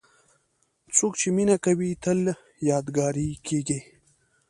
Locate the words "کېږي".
3.47-3.79